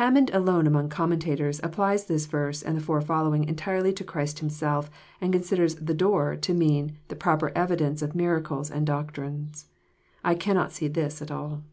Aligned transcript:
Hammond 0.00 0.30
alone 0.32 0.66
among 0.66 0.88
commentators 0.88 1.60
applies 1.62 2.06
this 2.06 2.24
verse 2.24 2.62
and 2.62 2.74
the 2.74 2.80
four 2.80 3.02
following 3.02 3.44
entirely 3.44 3.92
to 3.92 4.02
Christ 4.02 4.38
Himself, 4.38 4.88
and 5.20 5.30
considers" 5.30 5.74
the 5.86 5.92
door" 5.92 6.36
to 6.36 6.54
mean 6.54 6.96
the 7.08 7.14
proper 7.14 7.52
evidence 7.54 8.00
of 8.00 8.14
miracles 8.14 8.70
and 8.70 8.86
doc 8.86 9.12
trine. 9.12 9.48
I 10.24 10.36
cannot 10.36 10.72
see 10.72 10.88
this 10.88 11.20
at 11.20 11.30
all. 11.30 11.64